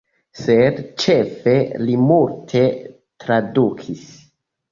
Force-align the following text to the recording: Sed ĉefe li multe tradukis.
Sed 0.43 0.79
ĉefe 1.03 1.53
li 1.87 1.97
multe 2.07 2.63
tradukis. 3.25 4.09